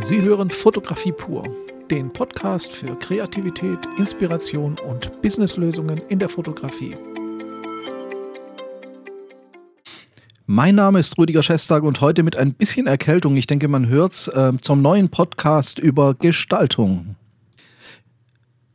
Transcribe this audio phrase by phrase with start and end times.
[0.00, 1.44] Sie hören Fotografie pur,
[1.88, 6.94] den Podcast für Kreativität, Inspiration und Businesslösungen in der Fotografie.
[10.46, 14.12] Mein Name ist Rüdiger Schestag und heute mit ein bisschen Erkältung, ich denke, man hört
[14.12, 17.14] es, äh, zum neuen Podcast über Gestaltung.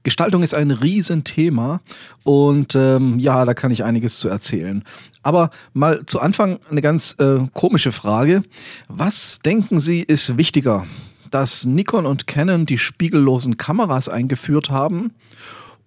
[0.04, 1.82] Gestaltung ist ein Riesenthema
[2.24, 4.86] und ähm, ja, da kann ich einiges zu erzählen.
[5.22, 8.44] Aber mal zu Anfang eine ganz äh, komische Frage.
[8.88, 10.86] Was denken Sie ist wichtiger?
[11.30, 15.12] Dass Nikon und Canon die spiegellosen Kameras eingeführt haben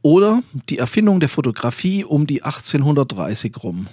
[0.03, 3.89] oder die Erfindung der Fotografie um die 1830 rum?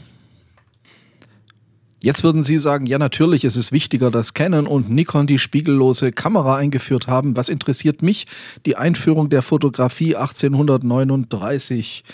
[2.02, 6.14] Jetzt würden Sie sagen, ja natürlich ist es wichtiger, dass Canon und Nikon die spiegellose
[6.14, 7.36] Kamera eingeführt haben.
[7.36, 8.26] Was interessiert mich
[8.66, 12.14] die Einführung der Fotografie 1839 äh,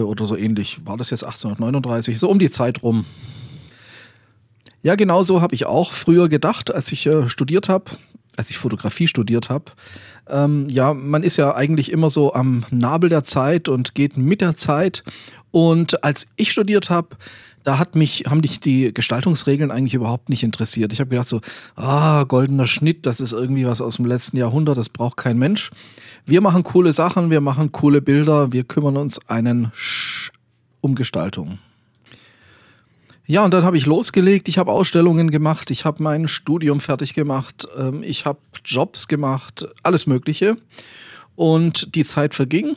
[0.00, 0.86] oder so ähnlich?
[0.86, 2.18] War das jetzt 1839?
[2.18, 3.04] So um die Zeit rum.
[4.82, 7.92] Ja, genau so habe ich auch früher gedacht, als ich äh, studiert habe,
[8.36, 9.72] als ich Fotografie studiert habe.
[10.28, 14.40] Ähm, ja, man ist ja eigentlich immer so am Nabel der Zeit und geht mit
[14.40, 15.02] der Zeit.
[15.50, 17.16] Und als ich studiert habe,
[17.64, 20.92] da hat mich, haben dich die Gestaltungsregeln eigentlich überhaupt nicht interessiert.
[20.92, 21.40] Ich habe gedacht so,
[21.74, 25.70] ah, goldener Schnitt, das ist irgendwie was aus dem letzten Jahrhundert, das braucht kein Mensch.
[26.26, 30.30] Wir machen coole Sachen, wir machen coole Bilder, wir kümmern uns einen Sch
[30.80, 31.58] um Gestaltung.
[33.26, 37.14] Ja, und dann habe ich losgelegt, ich habe Ausstellungen gemacht, ich habe mein Studium fertig
[37.14, 40.58] gemacht, ähm, ich habe Jobs gemacht, alles Mögliche.
[41.34, 42.76] Und die Zeit verging.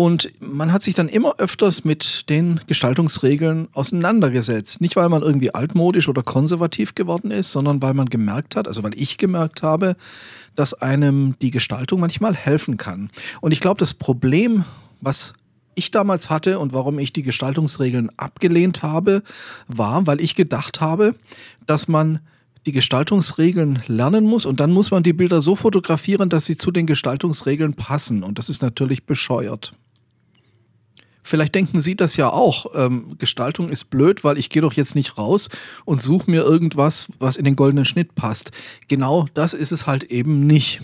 [0.00, 4.80] Und man hat sich dann immer öfters mit den Gestaltungsregeln auseinandergesetzt.
[4.80, 8.82] Nicht, weil man irgendwie altmodisch oder konservativ geworden ist, sondern weil man gemerkt hat, also
[8.82, 9.96] weil ich gemerkt habe,
[10.56, 13.10] dass einem die Gestaltung manchmal helfen kann.
[13.42, 14.64] Und ich glaube, das Problem,
[15.02, 15.34] was
[15.74, 19.22] ich damals hatte und warum ich die Gestaltungsregeln abgelehnt habe,
[19.68, 21.14] war, weil ich gedacht habe,
[21.66, 22.20] dass man
[22.64, 26.70] die Gestaltungsregeln lernen muss und dann muss man die Bilder so fotografieren, dass sie zu
[26.70, 28.22] den Gestaltungsregeln passen.
[28.22, 29.72] Und das ist natürlich bescheuert.
[31.30, 32.66] Vielleicht denken Sie das ja auch.
[32.74, 35.48] Ähm, Gestaltung ist blöd, weil ich gehe doch jetzt nicht raus
[35.84, 38.50] und suche mir irgendwas, was in den goldenen Schnitt passt.
[38.88, 40.80] Genau das ist es halt eben nicht.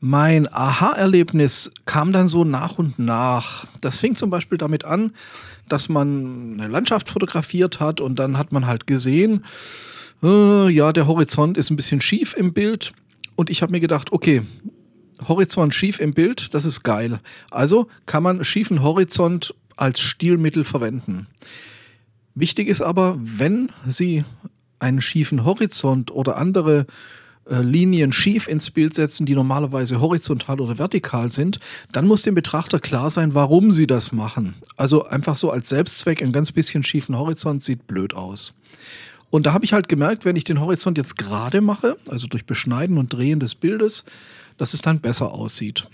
[0.00, 3.66] Mein Aha-Erlebnis kam dann so nach und nach.
[3.82, 5.12] Das fing zum Beispiel damit an,
[5.68, 9.44] dass man eine Landschaft fotografiert hat und dann hat man halt gesehen,
[10.22, 12.94] äh, ja, der Horizont ist ein bisschen schief im Bild.
[13.34, 14.40] Und ich habe mir gedacht, okay,
[15.26, 17.20] Horizont schief im Bild, das ist geil.
[17.50, 21.26] Also kann man schiefen Horizont als Stilmittel verwenden.
[22.34, 24.24] Wichtig ist aber, wenn Sie
[24.78, 26.86] einen schiefen Horizont oder andere
[27.48, 31.58] äh, Linien schief ins Bild setzen, die normalerweise horizontal oder vertikal sind,
[31.92, 34.54] dann muss dem Betrachter klar sein, warum Sie das machen.
[34.76, 38.54] Also einfach so als Selbstzweck ein ganz bisschen schiefen Horizont sieht blöd aus.
[39.30, 42.46] Und da habe ich halt gemerkt, wenn ich den Horizont jetzt gerade mache, also durch
[42.46, 44.04] Beschneiden und Drehen des Bildes,
[44.56, 45.88] dass es dann besser aussieht.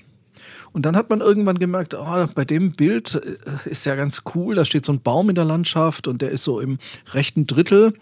[0.72, 4.54] Und dann hat man irgendwann gemerkt, oh, bei dem Bild äh, ist ja ganz cool,
[4.54, 6.78] da steht so ein Baum in der Landschaft und der ist so im
[7.12, 7.94] rechten Drittel.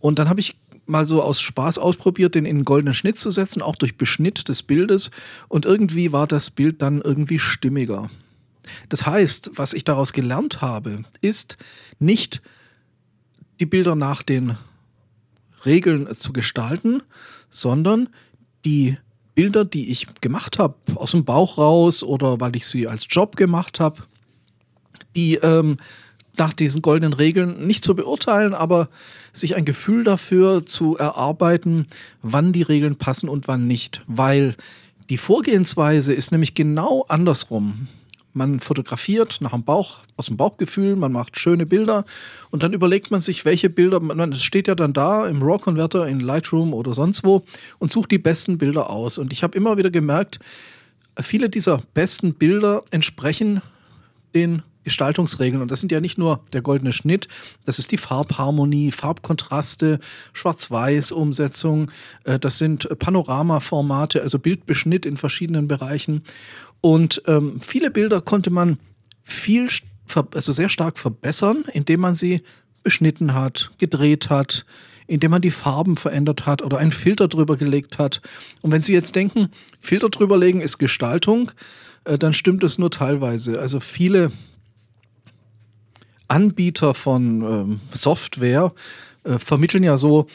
[0.00, 3.30] Und dann habe ich mal so aus Spaß ausprobiert, den in einen goldenen Schnitt zu
[3.30, 5.10] setzen, auch durch Beschnitt des Bildes.
[5.48, 8.10] Und irgendwie war das Bild dann irgendwie stimmiger.
[8.88, 11.56] Das heißt, was ich daraus gelernt habe, ist
[11.98, 12.42] nicht
[13.60, 14.56] die Bilder nach den
[15.64, 17.02] Regeln zu gestalten,
[17.50, 18.08] sondern
[18.64, 18.96] die
[19.34, 23.36] Bilder, die ich gemacht habe, aus dem Bauch raus oder weil ich sie als Job
[23.36, 24.02] gemacht habe,
[25.16, 25.78] die ähm,
[26.36, 28.88] nach diesen goldenen Regeln nicht zu beurteilen, aber
[29.32, 31.86] sich ein Gefühl dafür zu erarbeiten,
[32.22, 34.02] wann die Regeln passen und wann nicht.
[34.06, 34.56] Weil
[35.10, 37.88] die Vorgehensweise ist nämlich genau andersrum.
[38.34, 42.04] Man fotografiert nach dem Bauch, aus dem Bauchgefühl, man macht schöne Bilder
[42.50, 46.06] und dann überlegt man sich, welche Bilder, man, es steht ja dann da im RAW-Converter,
[46.08, 47.44] in Lightroom oder sonst wo
[47.78, 49.18] und sucht die besten Bilder aus.
[49.18, 50.40] Und ich habe immer wieder gemerkt,
[51.20, 53.62] viele dieser besten Bilder entsprechen
[54.34, 55.62] den Gestaltungsregeln.
[55.62, 57.26] Und das sind ja nicht nur der goldene Schnitt,
[57.64, 59.98] das ist die Farbharmonie, Farbkontraste,
[60.32, 61.90] Schwarz-Weiß-Umsetzung,
[62.24, 66.22] äh, das sind Panoramaformate, also Bildbeschnitt in verschiedenen Bereichen.
[66.84, 68.76] Und ähm, viele Bilder konnte man
[69.22, 69.70] viel,
[70.34, 72.42] also sehr stark verbessern, indem man sie
[72.82, 74.66] beschnitten hat, gedreht hat,
[75.06, 78.20] indem man die Farben verändert hat oder einen Filter drüber gelegt hat.
[78.60, 79.48] Und wenn Sie jetzt denken,
[79.80, 81.52] Filter drüber legen ist Gestaltung,
[82.04, 83.58] äh, dann stimmt es nur teilweise.
[83.58, 84.30] Also viele
[86.28, 88.74] Anbieter von ähm, Software
[89.22, 90.26] äh, vermitteln ja so,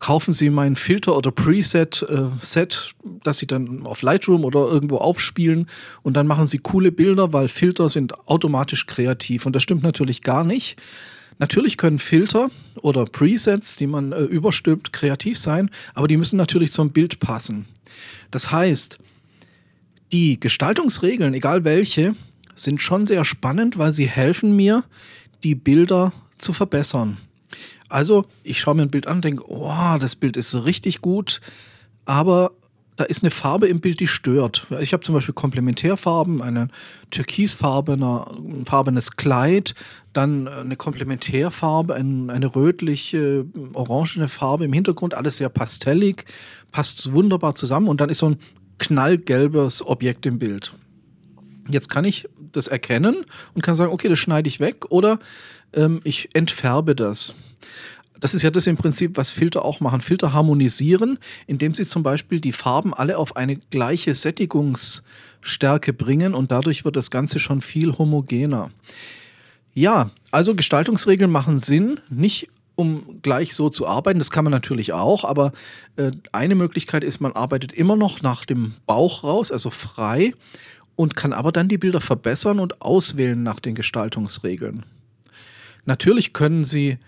[0.00, 2.90] kaufen Sie mein Filter oder Preset äh, Set,
[3.22, 5.66] das Sie dann auf Lightroom oder irgendwo aufspielen
[6.02, 10.22] und dann machen Sie coole Bilder, weil Filter sind automatisch kreativ und das stimmt natürlich
[10.22, 10.76] gar nicht.
[11.38, 12.50] Natürlich können Filter
[12.82, 17.66] oder Presets, die man äh, überstülpt, kreativ sein, aber die müssen natürlich zum Bild passen.
[18.30, 18.98] Das heißt,
[20.12, 22.14] die Gestaltungsregeln, egal welche,
[22.56, 24.84] sind schon sehr spannend, weil sie helfen mir,
[25.44, 27.18] die Bilder zu verbessern.
[27.90, 31.40] Also, ich schaue mir ein Bild an und denke, oh, das Bild ist richtig gut,
[32.04, 32.52] aber
[33.00, 34.66] da ist eine Farbe im Bild, die stört.
[34.80, 36.68] Ich habe zum Beispiel Komplementärfarben, eine
[37.10, 39.74] Türkisfarbe, ein farbenes Kleid,
[40.12, 46.26] dann eine Komplementärfarbe, ein, eine rötliche, orangene Farbe im Hintergrund, alles sehr pastellig,
[46.72, 48.36] passt wunderbar zusammen und dann ist so ein
[48.78, 50.74] knallgelbes Objekt im Bild.
[51.70, 55.18] Jetzt kann ich das erkennen und kann sagen, okay, das schneide ich weg oder
[55.72, 57.34] ähm, ich entfärbe das.
[58.20, 60.00] Das ist ja das im Prinzip, was Filter auch machen.
[60.00, 66.52] Filter harmonisieren, indem sie zum Beispiel die Farben alle auf eine gleiche Sättigungsstärke bringen und
[66.52, 68.70] dadurch wird das Ganze schon viel homogener.
[69.72, 74.18] Ja, also Gestaltungsregeln machen Sinn, nicht um gleich so zu arbeiten.
[74.18, 75.52] Das kann man natürlich auch, aber
[75.96, 80.32] äh, eine Möglichkeit ist, man arbeitet immer noch nach dem Bauch raus, also frei,
[80.96, 84.84] und kann aber dann die Bilder verbessern und auswählen nach den Gestaltungsregeln.
[85.84, 86.98] Natürlich können Sie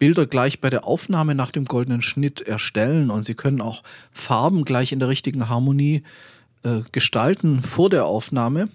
[0.00, 4.64] Bilder gleich bei der Aufnahme nach dem goldenen Schnitt erstellen und Sie können auch Farben
[4.64, 6.02] gleich in der richtigen Harmonie
[6.64, 8.70] äh, gestalten vor der Aufnahme.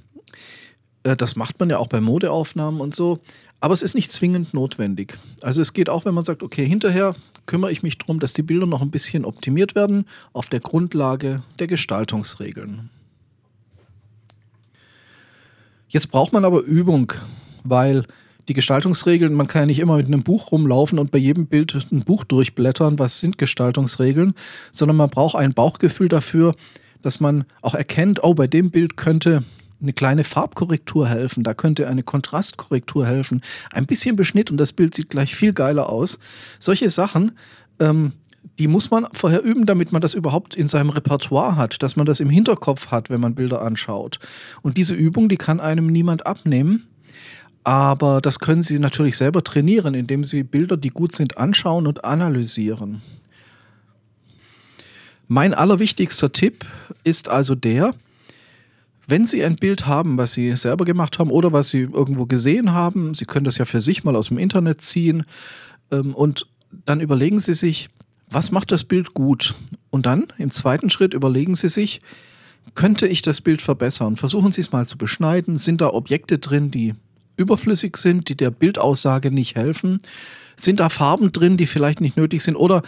[1.04, 3.19] Äh, das macht man ja auch bei Modeaufnahmen und so.
[3.60, 5.18] Aber es ist nicht zwingend notwendig.
[5.42, 7.16] Also es geht auch, wenn man sagt, okay, hinterher
[7.48, 11.42] kümmere ich mich darum, dass die Bilder noch ein bisschen optimiert werden auf der Grundlage
[11.57, 12.92] der Gestaltungsregeln.
[15.88, 17.13] Jetzt braucht man aber Übung,
[17.63, 18.06] weil
[18.48, 21.76] die Gestaltungsregeln, man kann ja nicht immer mit einem Buch rumlaufen und bei jedem Bild
[21.92, 24.34] ein Buch durchblättern, was sind Gestaltungsregeln,
[24.72, 26.56] sondern man braucht ein Bauchgefühl dafür,
[27.02, 29.44] dass man auch erkennt, oh, bei dem Bild könnte
[29.82, 34.96] eine kleine Farbkorrektur helfen, da könnte eine Kontrastkorrektur helfen, ein bisschen Beschnitt und das Bild
[34.96, 36.20] sieht gleich viel geiler aus.
[36.60, 37.34] Solche Sachen,
[37.80, 38.14] ähm,
[38.58, 42.06] die muss man vorher üben, damit man das überhaupt in seinem Repertoire hat, dass man
[42.06, 44.20] das im Hinterkopf hat, wenn man Bilder anschaut.
[44.62, 46.88] Und diese Übung, die kann einem niemand abnehmen.
[47.66, 52.06] Aber das können Sie natürlich selber trainieren, indem Sie Bilder, die gut sind, anschauen und
[52.06, 53.02] analysieren.
[55.28, 56.64] Mein allerwichtigster Tipp
[57.04, 57.96] ist also der,
[59.08, 62.72] wenn Sie ein Bild haben, was Sie selber gemacht haben oder was Sie irgendwo gesehen
[62.72, 65.26] haben, Sie können das ja für sich mal aus dem Internet ziehen
[65.90, 66.46] ähm, und
[66.86, 67.90] dann überlegen Sie sich,
[68.30, 69.56] was macht das Bild gut?
[69.90, 72.02] Und dann im zweiten Schritt überlegen Sie sich,
[72.76, 74.18] könnte ich das Bild verbessern?
[74.18, 75.58] Versuchen Sie es mal zu beschneiden.
[75.58, 76.94] Sind da Objekte drin, die
[77.38, 80.00] überflüssig sind, die der Bildaussage nicht helfen?
[80.58, 82.56] Sind da Farben drin, die vielleicht nicht nötig sind?
[82.56, 82.82] Oder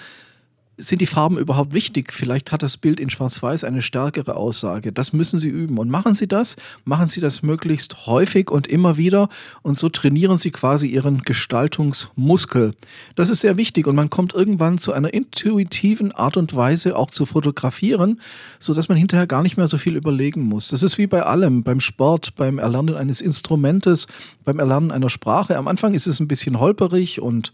[0.78, 2.14] sind die Farben überhaupt wichtig?
[2.14, 4.92] Vielleicht hat das Bild in Schwarz-Weiß eine stärkere Aussage.
[4.92, 5.78] Das müssen Sie üben.
[5.80, 9.28] Und machen Sie das, machen Sie das möglichst häufig und immer wieder.
[9.64, 12.76] Und so trainieren Sie quasi Ihren Gestaltungsmuskel.
[13.16, 13.88] Das ist sehr wichtig.
[13.88, 18.22] Und man kommt irgendwann zu einer intuitiven Art und Weise auch zu fotografieren,
[18.60, 20.70] sodass man hinterher gar nicht mehr so viel überlegen muss.
[20.70, 24.08] Das ist wie bei allem, beim Sport, beim Erlernen eines Instrumentes,
[24.46, 25.58] beim Erlernen einer Sprache.
[25.58, 27.52] Am Anfang ist es ein bisschen holperig und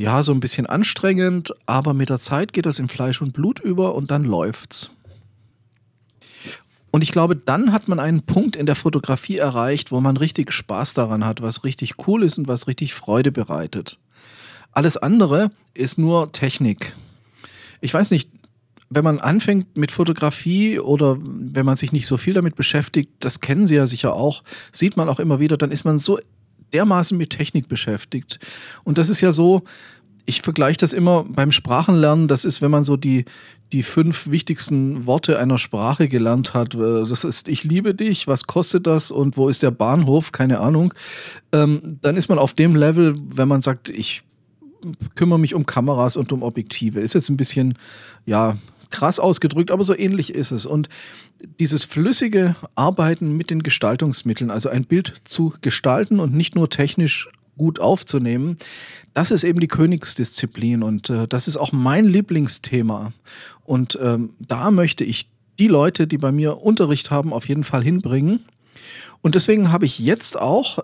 [0.00, 3.60] ja, so ein bisschen anstrengend, aber mit der Zeit geht das in Fleisch und Blut
[3.60, 4.90] über und dann läuft's.
[6.90, 10.52] Und ich glaube, dann hat man einen Punkt in der Fotografie erreicht, wo man richtig
[10.52, 13.98] Spaß daran hat, was richtig cool ist und was richtig Freude bereitet.
[14.72, 16.96] Alles andere ist nur Technik.
[17.82, 18.30] Ich weiß nicht,
[18.88, 23.40] wenn man anfängt mit Fotografie oder wenn man sich nicht so viel damit beschäftigt, das
[23.40, 26.18] kennen Sie ja sicher auch, sieht man auch immer wieder, dann ist man so
[26.72, 28.38] dermaßen mit Technik beschäftigt.
[28.84, 29.62] Und das ist ja so,
[30.26, 32.28] ich vergleiche das immer beim Sprachenlernen.
[32.28, 33.24] Das ist, wenn man so die,
[33.72, 36.74] die fünf wichtigsten Worte einer Sprache gelernt hat.
[36.74, 40.32] Äh, das ist, ich liebe dich, was kostet das und wo ist der Bahnhof?
[40.32, 40.94] Keine Ahnung.
[41.52, 44.22] Ähm, dann ist man auf dem Level, wenn man sagt, ich
[45.14, 47.00] kümmere mich um Kameras und um Objektive.
[47.00, 47.74] Ist jetzt ein bisschen,
[48.26, 48.56] ja,
[48.90, 50.66] krass ausgedrückt, aber so ähnlich ist es.
[50.66, 50.88] Und
[51.58, 57.28] dieses flüssige Arbeiten mit den Gestaltungsmitteln, also ein Bild zu gestalten und nicht nur technisch
[57.56, 58.58] gut aufzunehmen,
[59.14, 63.12] das ist eben die Königsdisziplin und äh, das ist auch mein Lieblingsthema.
[63.64, 65.28] Und ähm, da möchte ich
[65.58, 68.44] die Leute, die bei mir Unterricht haben, auf jeden Fall hinbringen.
[69.20, 70.78] Und deswegen habe ich jetzt auch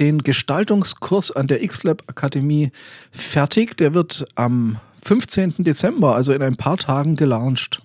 [0.00, 2.72] den Gestaltungskurs an der XLab Akademie
[3.10, 3.76] fertig.
[3.76, 5.54] Der wird am 15.
[5.58, 7.82] Dezember, also in ein paar Tagen, gelauncht.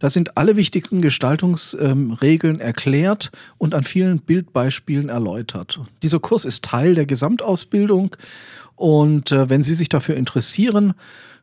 [0.00, 5.78] Da sind alle wichtigen Gestaltungsregeln ähm, erklärt und an vielen Bildbeispielen erläutert.
[6.02, 8.16] Dieser Kurs ist Teil der Gesamtausbildung
[8.74, 10.94] und äh, wenn Sie sich dafür interessieren,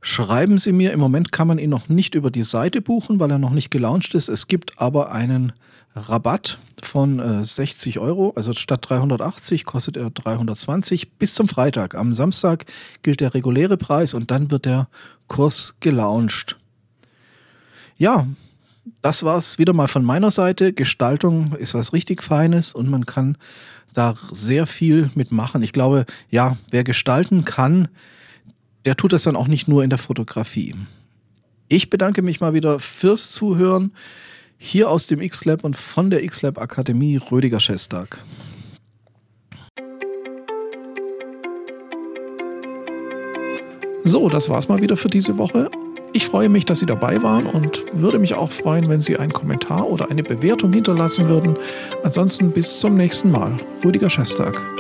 [0.02, 0.92] schreiben Sie mir.
[0.92, 3.72] Im Moment kann man ihn noch nicht über die Seite buchen, weil er noch nicht
[3.72, 4.28] gelauncht ist.
[4.28, 5.54] Es gibt aber einen
[5.96, 8.34] Rabatt von äh, 60 Euro.
[8.36, 11.96] Also statt 380 kostet er 320 bis zum Freitag.
[11.96, 12.66] Am Samstag
[13.04, 14.88] gilt der reguläre Preis und dann wird der
[15.28, 16.58] Kurs gelauncht.
[17.98, 18.28] Ja,
[19.02, 20.74] das war es wieder mal von meiner Seite.
[20.74, 23.38] Gestaltung ist was richtig Feines und man kann
[23.94, 25.64] da sehr viel mitmachen.
[25.64, 27.88] Ich glaube, ja, wer gestalten kann,
[28.86, 30.76] der tut das dann auch nicht nur in der Fotografie.
[31.68, 33.92] Ich bedanke mich mal wieder fürs Zuhören
[34.62, 38.20] hier aus dem X-Lab und von der X-Lab Akademie Rödiger Schestag.
[44.04, 45.72] So, das war's mal wieder für diese Woche.
[46.12, 49.32] Ich freue mich, dass Sie dabei waren und würde mich auch freuen, wenn Sie einen
[49.32, 51.56] Kommentar oder eine Bewertung hinterlassen würden.
[52.04, 53.56] Ansonsten bis zum nächsten Mal.
[53.86, 54.79] Rüdiger Schestag.